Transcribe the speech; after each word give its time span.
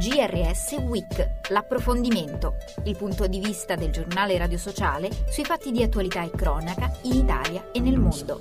GRS 0.00 0.78
Week, 0.78 1.50
l'approfondimento, 1.50 2.54
il 2.84 2.96
punto 2.96 3.26
di 3.26 3.38
vista 3.38 3.74
del 3.74 3.90
giornale 3.90 4.38
radio 4.38 4.56
sociale 4.56 5.10
sui 5.28 5.44
fatti 5.44 5.70
di 5.72 5.82
attualità 5.82 6.24
e 6.24 6.30
cronaca 6.30 6.90
in 7.02 7.16
Italia 7.16 7.70
e 7.70 7.80
nel 7.80 7.98
mondo. 7.98 8.40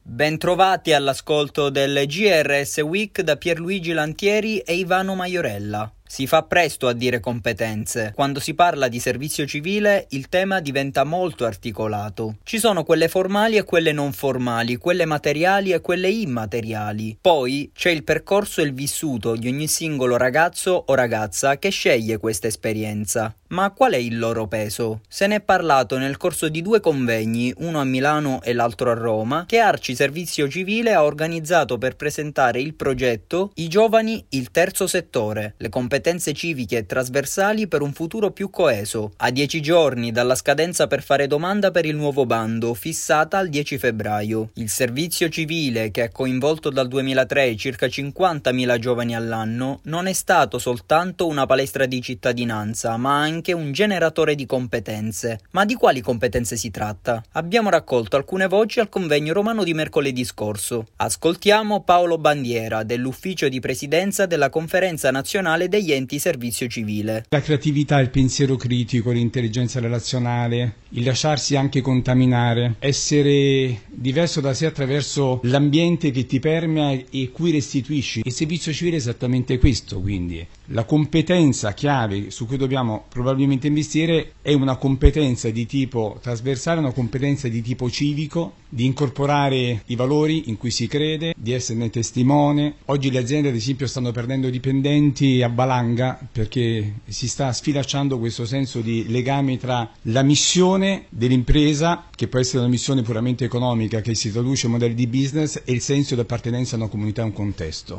Bentrovati 0.00 0.92
all'ascolto 0.92 1.70
del 1.70 2.06
GRS 2.06 2.76
Week 2.78 3.20
da 3.20 3.34
Pierluigi 3.36 3.92
Lantieri 3.92 4.60
e 4.60 4.76
Ivano 4.76 5.16
Maiorella. 5.16 5.92
Si 6.10 6.26
fa 6.26 6.42
presto 6.42 6.88
a 6.88 6.94
dire 6.94 7.20
competenze. 7.20 8.12
Quando 8.14 8.40
si 8.40 8.54
parla 8.54 8.88
di 8.88 8.98
servizio 8.98 9.46
civile 9.46 10.06
il 10.10 10.30
tema 10.30 10.60
diventa 10.60 11.04
molto 11.04 11.44
articolato. 11.44 12.38
Ci 12.44 12.58
sono 12.58 12.82
quelle 12.82 13.08
formali 13.08 13.58
e 13.58 13.62
quelle 13.62 13.92
non 13.92 14.12
formali, 14.12 14.76
quelle 14.76 15.04
materiali 15.04 15.72
e 15.72 15.82
quelle 15.82 16.08
immateriali. 16.08 17.18
Poi 17.20 17.70
c'è 17.74 17.90
il 17.90 18.04
percorso 18.04 18.62
e 18.62 18.64
il 18.64 18.72
vissuto 18.72 19.36
di 19.36 19.48
ogni 19.48 19.68
singolo 19.68 20.16
ragazzo 20.16 20.84
o 20.86 20.94
ragazza 20.94 21.58
che 21.58 21.68
sceglie 21.68 22.16
questa 22.16 22.46
esperienza. 22.46 23.34
Ma 23.48 23.70
qual 23.70 23.92
è 23.92 23.96
il 23.96 24.18
loro 24.18 24.46
peso? 24.46 25.00
Se 25.08 25.26
ne 25.26 25.36
è 25.36 25.40
parlato 25.40 25.96
nel 25.96 26.18
corso 26.18 26.48
di 26.48 26.60
due 26.60 26.80
convegni, 26.80 27.52
uno 27.58 27.80
a 27.80 27.84
Milano 27.84 28.42
e 28.42 28.52
l'altro 28.52 28.90
a 28.90 28.94
Roma, 28.94 29.44
che 29.46 29.58
Arci 29.58 29.94
Servizio 29.94 30.48
Civile 30.48 30.92
ha 30.92 31.02
organizzato 31.02 31.78
per 31.78 31.96
presentare 31.96 32.60
il 32.60 32.74
progetto 32.74 33.52
I 33.54 33.68
giovani, 33.68 34.22
il 34.30 34.50
terzo 34.50 34.86
settore, 34.86 35.54
le 35.56 35.68
competenze 35.70 35.97
civiche 36.32 36.78
e 36.78 36.86
trasversali 36.86 37.66
per 37.68 37.82
un 37.82 37.92
futuro 37.92 38.30
più 38.30 38.50
coeso, 38.50 39.12
a 39.16 39.30
dieci 39.30 39.60
giorni 39.60 40.12
dalla 40.12 40.34
scadenza 40.34 40.86
per 40.86 41.02
fare 41.02 41.26
domanda 41.26 41.70
per 41.70 41.84
il 41.84 41.96
nuovo 41.96 42.26
bando, 42.26 42.74
fissata 42.74 43.38
al 43.38 43.48
10 43.48 43.78
febbraio. 43.78 44.50
Il 44.54 44.68
servizio 44.68 45.28
civile, 45.28 45.90
che 45.90 46.02
ha 46.02 46.10
coinvolto 46.10 46.70
dal 46.70 46.88
2003 46.88 47.56
circa 47.56 47.86
50.000 47.86 48.78
giovani 48.78 49.14
all'anno, 49.14 49.80
non 49.84 50.06
è 50.06 50.12
stato 50.12 50.58
soltanto 50.58 51.26
una 51.26 51.46
palestra 51.46 51.86
di 51.86 52.00
cittadinanza, 52.00 52.96
ma 52.96 53.20
anche 53.20 53.52
un 53.52 53.72
generatore 53.72 54.34
di 54.34 54.46
competenze. 54.46 55.40
Ma 55.50 55.64
di 55.64 55.74
quali 55.74 56.00
competenze 56.00 56.56
si 56.56 56.70
tratta? 56.70 57.22
Abbiamo 57.32 57.70
raccolto 57.70 58.16
alcune 58.16 58.46
voci 58.46 58.80
al 58.80 58.88
convegno 58.88 59.32
romano 59.32 59.64
di 59.64 59.74
mercoledì 59.74 60.24
scorso. 60.24 60.86
Ascoltiamo 60.96 61.82
Paolo 61.82 62.18
Bandiera 62.18 62.82
dell'ufficio 62.82 63.48
di 63.48 63.60
presidenza 63.60 64.26
della 64.26 64.50
Conferenza 64.50 65.10
nazionale 65.10 65.68
degli 65.68 65.87
enti 65.92 66.18
servizio 66.18 66.66
civile. 66.68 67.24
La 67.28 67.40
creatività, 67.40 67.98
il 68.00 68.10
pensiero 68.10 68.56
critico, 68.56 69.10
l'intelligenza 69.10 69.80
relazionale, 69.80 70.74
il 70.90 71.04
lasciarsi 71.04 71.56
anche 71.56 71.80
contaminare, 71.80 72.76
essere 72.78 73.82
diverso 73.88 74.40
da 74.40 74.54
sé 74.54 74.66
attraverso 74.66 75.40
l'ambiente 75.44 76.10
che 76.10 76.26
ti 76.26 76.38
permea 76.38 76.98
e 77.10 77.30
cui 77.32 77.50
restituisci. 77.50 78.22
Il 78.24 78.32
servizio 78.32 78.72
civile 78.72 78.96
è 78.96 78.98
esattamente 78.98 79.58
questo, 79.58 80.00
quindi 80.00 80.46
la 80.70 80.84
competenza 80.84 81.72
chiave 81.72 82.30
su 82.30 82.46
cui 82.46 82.56
dobbiamo 82.56 83.04
probabilmente 83.08 83.68
investire 83.68 84.32
è 84.42 84.52
una 84.52 84.76
competenza 84.76 85.48
di 85.50 85.66
tipo 85.66 86.18
trasversale, 86.20 86.80
una 86.80 86.92
competenza 86.92 87.48
di 87.48 87.62
tipo 87.62 87.88
civico, 87.90 88.54
di 88.68 88.84
incorporare 88.84 89.82
i 89.86 89.96
valori 89.96 90.48
in 90.48 90.58
cui 90.58 90.70
si 90.70 90.86
crede, 90.86 91.34
di 91.36 91.52
esserne 91.52 91.88
testimone. 91.90 92.74
Oggi 92.86 93.10
le 93.10 93.18
aziende 93.18 93.48
ad 93.48 93.54
esempio 93.54 93.86
stanno 93.86 94.12
perdendo 94.12 94.50
dipendenti 94.50 95.42
a 95.42 95.48
balanga 95.48 96.18
perché 96.30 96.96
si 97.06 97.28
sta 97.28 97.52
sfilacciando 97.52 98.18
questo 98.18 98.44
senso 98.44 98.80
di 98.80 99.06
legame 99.08 99.56
tra 99.56 99.90
la 100.02 100.22
missione 100.22 101.06
dell'impresa, 101.08 102.04
che 102.14 102.28
può 102.28 102.38
essere 102.38 102.58
una 102.58 102.68
missione 102.68 103.02
puramente 103.02 103.44
economica 103.44 104.00
che 104.00 104.14
si 104.14 104.30
traduce 104.30 104.66
in 104.66 104.72
modelli 104.72 104.94
di 104.94 105.06
business, 105.06 105.62
e 105.64 105.72
il 105.72 105.80
senso 105.80 106.14
di 106.14 106.20
appartenenza 106.20 106.74
a 106.74 106.78
una 106.78 106.88
comunità, 106.88 107.22
a 107.22 107.26
un 107.26 107.32
contesto. 107.32 107.96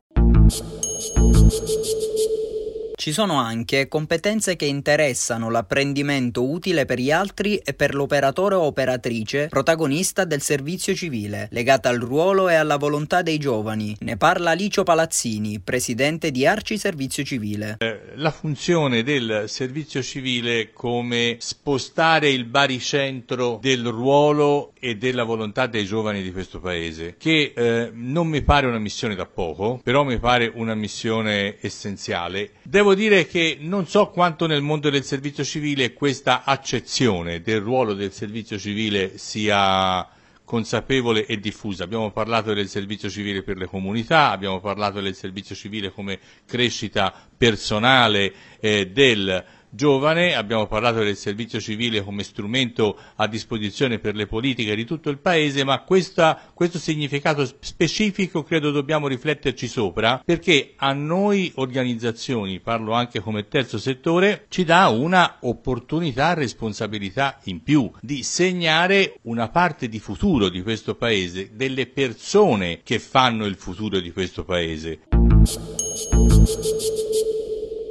Ci 3.00 3.14
sono 3.14 3.36
anche 3.36 3.88
competenze 3.88 4.58
che 4.58 4.66
interessano 4.66 5.50
l'apprendimento 5.50 6.46
utile 6.46 6.84
per 6.84 7.00
gli 7.00 7.12
altri 7.12 7.56
e 7.56 7.74
per 7.74 7.96
l'operatore 7.96 8.56
o 8.56 8.64
operatrice 8.64 9.48
protagonista 9.48 10.26
del 10.26 10.42
servizio 10.42 10.94
civile, 10.94 11.48
legata 11.52 11.88
al 11.88 12.00
ruolo 12.00 12.50
e 12.50 12.56
alla 12.56 12.76
volontà 12.76 13.22
dei 13.22 13.38
giovani. 13.38 13.96
Ne 14.02 14.18
parla 14.18 14.52
Licio 14.52 14.84
Palazzini, 14.84 15.62
presidente 15.62 16.30
di 16.30 16.46
Arci 16.46 16.78
Servizio 16.78 17.24
Civile. 17.24 17.78
Eh, 17.80 18.02
la 18.16 18.32
funzione 18.32 19.02
del 19.02 19.46
servizio 19.48 20.02
civile 20.02 20.74
come 20.74 21.38
spostare 21.40 22.30
il 22.30 22.44
baricentro 22.44 23.60
del 23.62 23.86
ruolo 23.86 24.74
e 24.78 24.98
della 24.98 25.24
volontà 25.24 25.68
dei 25.68 25.86
giovani 25.86 26.22
di 26.22 26.34
questo 26.34 26.60
paese, 26.60 27.16
che 27.18 27.54
eh, 27.56 27.92
non 27.94 28.28
mi 28.28 28.42
pare 28.42 28.68
una 28.68 28.78
missione 28.78 29.16
da 29.16 29.26
poco, 29.26 29.80
però 29.82 30.04
mi 30.04 30.20
pare 30.20 30.52
una 30.54 30.76
missione 30.76 31.56
essenziale. 31.62 32.52
Devo 32.62 32.88
Devo 32.90 33.02
dire 33.02 33.28
che 33.28 33.56
non 33.60 33.86
so 33.86 34.08
quanto 34.08 34.48
nel 34.48 34.64
mondo 34.64 34.90
del 34.90 35.04
servizio 35.04 35.44
civile 35.44 35.94
questa 35.94 36.44
accezione 36.44 37.40
del 37.40 37.62
ruolo 37.62 37.94
del 37.94 38.12
servizio 38.12 38.58
civile 38.58 39.20
sia 39.20 40.08
consapevole 40.44 41.28
e 41.28 41.40
diffusa. 41.40 41.84
Abbiamo 41.84 42.10
parlato 42.10 42.52
del 42.56 42.68
servizio 42.68 43.08
civile 43.08 43.44
per 43.44 43.58
le 43.58 43.68
comunità, 43.68 44.32
abbiamo 44.32 44.60
parlato 44.60 45.02
del 45.02 45.14
servizio 45.14 45.54
civile 45.54 45.92
come 45.92 46.18
crescita 46.48 47.14
personale 47.38 48.34
eh, 48.60 48.88
del 48.88 49.46
giovane, 49.70 50.36
abbiamo 50.36 50.68
parlato 50.68 51.00
del 51.00 51.16
servizio 51.16 51.60
civile 51.60 52.04
come 52.04 52.24
strumento 52.24 52.98
a 53.16 53.28
disposizione 53.28 54.00
per 54.00 54.16
le 54.16 54.26
politiche 54.26 54.76
di 54.76 54.86
tutto 54.86 55.10
il 55.10 55.20
Paese, 55.20 55.64
ma 55.64 55.82
questa, 55.82 56.40
questo 56.54 56.80
significato 56.80 57.46
specifico 57.60 58.44
credo 58.44 58.72
dobbiamo 58.72 59.08
rifletterci 59.08 59.68
sopra 59.68 60.22
perché 60.24 60.74
a 60.76 60.94
noi 60.94 61.52
organizzazioni, 61.56 62.60
parlo 62.60 62.94
anche 62.94 63.20
come 63.20 63.48
terzo 63.48 63.78
settore, 63.78 64.46
ci 64.50 64.64
dà 64.64 64.88
una 64.90 65.38
opportunità, 65.42 66.34
responsabilità 66.34 67.40
in 67.46 67.62
più 67.64 67.92
di 68.02 68.24
segnare 68.24 69.20
una 69.24 69.50
parte 69.50 69.88
di 69.88 70.00
futuro 70.00 70.50
di 70.50 70.62
questo 70.62 70.96
Paese, 70.96 71.52
delle 71.54 71.88
persone 71.88 72.82
che 72.84 73.00
fanno 73.00 73.46
il 73.46 73.56
futuro 73.56 74.00
di 74.00 74.12
questo 74.12 74.44
Paese. 74.44 75.00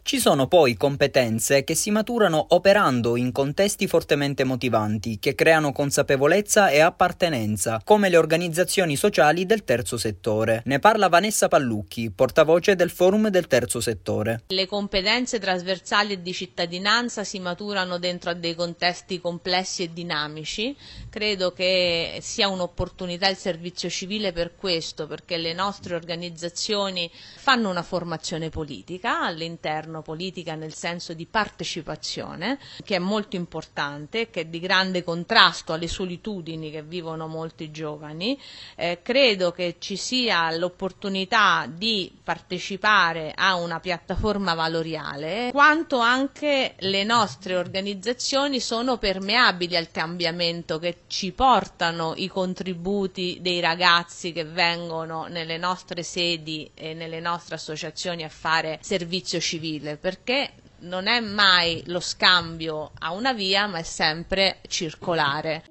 Ci 0.08 0.20
sono 0.20 0.46
poi 0.46 0.74
competenze 0.74 1.64
che 1.64 1.74
si 1.74 1.90
maturano 1.90 2.46
operando 2.52 3.14
in 3.18 3.30
contesti 3.30 3.86
fortemente 3.86 4.42
motivanti, 4.42 5.18
che 5.18 5.34
creano 5.34 5.70
consapevolezza 5.70 6.70
e 6.70 6.80
appartenenza, 6.80 7.82
come 7.84 8.08
le 8.08 8.16
organizzazioni 8.16 8.96
sociali 8.96 9.44
del 9.44 9.64
terzo 9.64 9.98
settore. 9.98 10.62
Ne 10.64 10.78
parla 10.78 11.10
Vanessa 11.10 11.48
Pallucchi, 11.48 12.10
portavoce 12.10 12.74
del 12.74 12.88
Forum 12.88 13.28
del 13.28 13.48
terzo 13.48 13.82
settore. 13.82 14.44
Le 14.46 14.64
competenze 14.64 15.38
trasversali 15.38 16.14
e 16.14 16.22
di 16.22 16.32
cittadinanza 16.32 17.22
si 17.22 17.38
maturano 17.38 17.98
dentro 17.98 18.30
a 18.30 18.34
dei 18.34 18.54
contesti 18.54 19.20
complessi 19.20 19.82
e 19.82 19.92
dinamici. 19.92 20.74
Credo 21.10 21.52
che 21.52 22.16
sia 22.22 22.48
un'opportunità 22.48 23.28
il 23.28 23.36
servizio 23.36 23.90
civile 23.90 24.32
per 24.32 24.54
questo, 24.56 25.06
perché 25.06 25.36
le 25.36 25.52
nostre 25.52 25.94
organizzazioni 25.94 27.10
fanno 27.12 27.68
una 27.68 27.82
formazione 27.82 28.48
politica 28.48 29.20
all'interno 29.20 29.96
politica 30.02 30.54
nel 30.54 30.74
senso 30.74 31.12
di 31.14 31.26
partecipazione, 31.26 32.58
che 32.84 32.96
è 32.96 32.98
molto 32.98 33.36
importante, 33.36 34.30
che 34.30 34.40
è 34.42 34.44
di 34.46 34.60
grande 34.60 35.02
contrasto 35.04 35.72
alle 35.72 35.88
solitudini 35.88 36.70
che 36.70 36.82
vivono 36.82 37.26
molti 37.26 37.70
giovani. 37.70 38.38
Eh, 38.76 39.00
credo 39.02 39.52
che 39.52 39.76
ci 39.78 39.96
sia 39.96 40.50
l'opportunità 40.56 41.66
di 41.70 42.12
partecipare 42.22 43.32
a 43.34 43.54
una 43.56 43.80
piattaforma 43.80 44.54
valoriale, 44.54 45.50
quanto 45.52 45.98
anche 45.98 46.74
le 46.78 47.04
nostre 47.04 47.56
organizzazioni 47.56 48.60
sono 48.60 48.98
permeabili 48.98 49.76
al 49.76 49.90
cambiamento 49.90 50.78
che 50.78 50.98
ci 51.06 51.32
portano 51.32 52.12
i 52.16 52.28
contributi 52.28 53.38
dei 53.40 53.60
ragazzi 53.60 54.32
che 54.32 54.44
vengono 54.44 55.26
nelle 55.26 55.56
nostre 55.56 56.02
sedi 56.02 56.70
e 56.74 56.94
nelle 56.94 57.20
nostre 57.20 57.54
associazioni 57.56 58.24
a 58.24 58.28
fare 58.28 58.78
servizio 58.82 59.40
civile 59.40 59.87
utile 59.88 59.96
perché 59.96 60.50
non 60.80 61.06
è 61.06 61.20
mai 61.20 61.82
lo 61.86 62.00
scambio 62.00 62.90
a 62.98 63.12
una 63.12 63.32
via, 63.32 63.66
ma 63.66 63.78
è 63.78 63.82
sempre 63.82 64.58
circolare. 64.68 65.64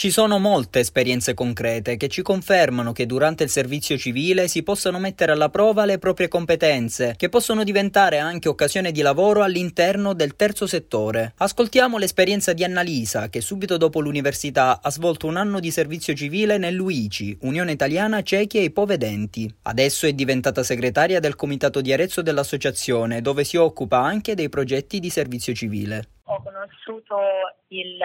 Ci 0.00 0.10
sono 0.10 0.38
molte 0.38 0.78
esperienze 0.78 1.34
concrete 1.34 1.98
che 1.98 2.08
ci 2.08 2.22
confermano 2.22 2.92
che 2.92 3.04
durante 3.04 3.44
il 3.44 3.50
servizio 3.50 3.98
civile 3.98 4.48
si 4.48 4.62
possono 4.62 4.98
mettere 4.98 5.32
alla 5.32 5.50
prova 5.50 5.84
le 5.84 5.98
proprie 5.98 6.26
competenze, 6.26 7.12
che 7.18 7.28
possono 7.28 7.64
diventare 7.64 8.16
anche 8.16 8.48
occasione 8.48 8.92
di 8.92 9.02
lavoro 9.02 9.42
all'interno 9.42 10.14
del 10.14 10.36
terzo 10.36 10.66
settore. 10.66 11.34
Ascoltiamo 11.36 11.98
l'esperienza 11.98 12.54
di 12.54 12.64
Annalisa, 12.64 13.28
che 13.28 13.42
subito 13.42 13.76
dopo 13.76 14.00
l'università 14.00 14.80
ha 14.82 14.90
svolto 14.90 15.26
un 15.26 15.36
anno 15.36 15.60
di 15.60 15.70
servizio 15.70 16.14
civile 16.14 16.56
nell'UICI, 16.56 17.36
Unione 17.42 17.72
Italiana 17.72 18.22
Ciechi 18.22 18.56
e 18.56 18.62
Ipovedenti. 18.62 19.54
Adesso 19.64 20.06
è 20.06 20.14
diventata 20.14 20.62
segretaria 20.62 21.20
del 21.20 21.36
comitato 21.36 21.82
di 21.82 21.92
Arezzo 21.92 22.22
dell'associazione, 22.22 23.20
dove 23.20 23.44
si 23.44 23.58
occupa 23.58 23.98
anche 23.98 24.34
dei 24.34 24.48
progetti 24.48 24.98
di 24.98 25.10
servizio 25.10 25.52
civile. 25.52 26.19
Conosciuto 26.60 27.16
il 27.68 27.98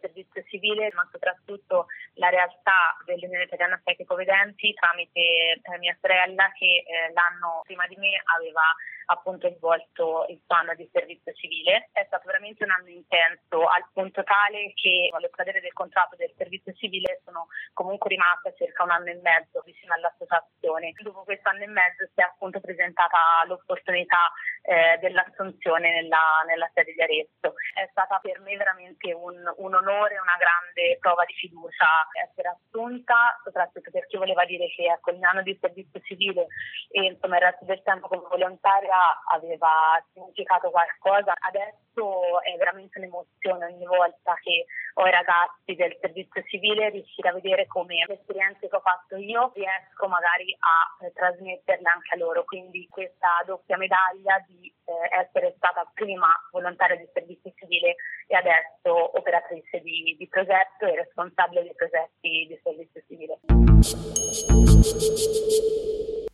servizio 0.00 0.42
civile, 0.50 0.90
ma 0.92 1.08
soprattutto 1.12 1.86
la 2.14 2.30
realtà 2.30 2.96
dell'Unione 3.04 3.44
Italiana 3.44 3.80
Ciechi 3.84 4.04
Povedenti 4.04 4.74
tramite 4.74 5.20
eh, 5.20 5.78
mia 5.78 5.96
sorella 6.00 6.50
che 6.58 6.82
eh, 6.82 7.12
l'anno 7.12 7.60
prima 7.62 7.86
di 7.86 7.94
me 7.96 8.20
aveva 8.34 8.74
appunto 9.06 9.52
svolto 9.54 10.26
il 10.28 10.40
suo 10.44 10.56
anno 10.56 10.74
di 10.74 10.88
servizio 10.92 11.32
civile. 11.34 11.90
È 11.92 12.02
stato 12.06 12.26
veramente 12.26 12.64
un 12.64 12.70
anno 12.70 12.88
intenso 12.88 13.66
al 13.66 13.86
punto 13.92 14.24
tale 14.24 14.72
che 14.74 15.10
allo 15.12 15.28
scadere 15.30 15.60
del 15.60 15.72
contratto 15.72 16.16
del 16.16 16.32
servizio 16.36 16.72
civile 16.72 17.20
sono 17.24 17.46
comunque 17.72 18.10
rimasta 18.10 18.52
circa 18.54 18.82
un 18.82 18.90
anno 18.90 19.10
e 19.10 19.20
mezzo 19.22 19.62
vicino 19.64 19.94
all'associazione. 19.94 20.92
Dopo 21.02 21.22
questo 21.22 21.48
anno 21.48 21.62
e 21.62 21.68
mezzo 21.68 22.04
si 22.12 22.20
è 22.20 22.22
appunto 22.22 22.58
presentata 22.58 23.44
l'opportunità 23.46 24.32
eh, 24.62 24.98
dell'assunzione 25.00 25.92
nella, 25.92 26.42
nella, 26.46 26.70
sede 26.72 26.92
di 26.92 27.02
Arezzo. 27.02 27.54
È 27.74 27.86
stata 27.90 28.18
per 28.22 28.40
me 28.40 28.56
veramente 28.56 29.12
un, 29.12 29.36
un 29.56 29.74
onore, 29.74 30.18
una 30.18 30.38
grande 30.38 30.98
prova 31.00 31.24
di 31.24 31.34
fiducia 31.34 32.06
essere 32.24 32.48
assunta, 32.48 33.40
soprattutto 33.42 33.90
perché 33.90 34.18
voleva 34.18 34.44
dire 34.44 34.68
che 34.68 34.84
ecco, 34.84 35.10
il 35.10 35.22
anno 35.22 35.42
di 35.42 35.56
servizio 35.60 36.00
civile 36.00 36.46
e 36.90 37.04
insomma 37.04 37.36
il 37.36 37.42
resto 37.42 37.64
del 37.64 37.82
tempo 37.82 38.08
come 38.08 38.26
volontaria 38.28 39.22
aveva 39.30 40.02
significato 40.12 40.70
qualcosa. 40.70 41.34
Adesso 41.38 42.40
è 42.42 42.56
veramente 42.56 42.98
un'emozione 42.98 43.66
ogni 43.66 43.86
volta 43.86 44.34
che 44.42 44.66
ho 44.94 45.06
i 45.06 45.10
ragazzi 45.10 45.74
del 45.74 45.96
servizio 46.00 46.42
civile 46.44 46.90
riuscire 46.90 47.28
a 47.28 47.32
vedere 47.32 47.66
come 47.66 48.04
le 48.06 48.14
esperienze 48.14 48.68
che 48.68 48.76
ho 48.76 48.80
fatto 48.80 49.16
io 49.16 49.52
riesco 49.54 50.06
magari 50.08 50.56
a 50.58 51.04
eh, 51.04 51.12
trasmetterle 51.12 51.88
anche 51.88 52.14
a 52.14 52.18
loro. 52.18 52.44
Quindi 52.44 52.86
questa 52.88 53.42
doppia 53.44 53.76
medaglia 53.76 54.38
di 54.52 54.72
eh, 54.84 54.92
essere 55.20 55.54
stata 55.56 55.90
prima 55.94 56.28
volontaria 56.50 56.96
di 56.96 57.08
servizio 57.12 57.52
civile 57.56 57.96
e 58.26 58.36
adesso 58.36 59.16
operatrice 59.18 59.80
di, 59.80 60.14
di 60.18 60.28
progetto 60.28 60.84
e 60.86 60.96
responsabile 60.96 61.62
dei 61.62 61.74
progetti 61.74 62.46
di 62.48 62.60
servizio 62.62 63.02
civile. 63.08 63.38